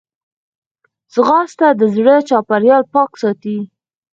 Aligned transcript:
ځغاسته 1.13 1.67
د 1.79 1.81
زړه 1.95 2.15
چاپېریال 2.29 2.83
پاک 2.93 3.11
ساتي 3.21 3.57